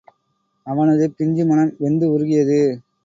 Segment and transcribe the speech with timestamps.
[0.67, 2.59] அவனது பிஞ்சு மனம் வெந்து உருகியது.